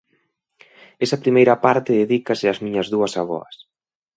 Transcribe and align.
Esa 1.05 1.21
primeira 1.23 1.55
parte 1.65 1.99
dedícase 2.01 2.45
ás 2.51 2.59
miñas 2.65 2.87
dúas 2.93 3.13
avoas. 3.21 3.55